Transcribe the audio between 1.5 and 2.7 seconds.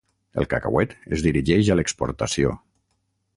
a l'exportació.